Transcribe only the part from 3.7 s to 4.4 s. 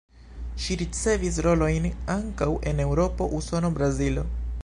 Brazilo.